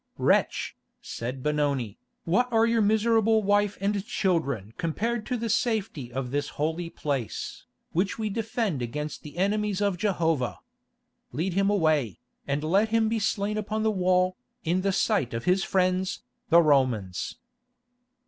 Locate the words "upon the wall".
13.59-14.35